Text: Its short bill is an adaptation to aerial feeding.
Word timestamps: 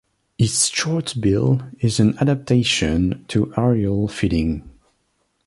Its 0.39 0.65
short 0.67 1.13
bill 1.19 1.61
is 1.79 1.99
an 1.99 2.17
adaptation 2.19 3.23
to 3.27 3.53
aerial 3.55 4.07
feeding. 4.07 4.67